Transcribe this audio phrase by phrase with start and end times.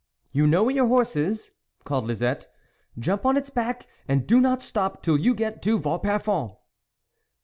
[0.31, 1.51] "You know where your horse is"
[1.83, 2.47] called Lisette"
[2.97, 6.55] jump on its back, and do not stop till you get to Vauparfond."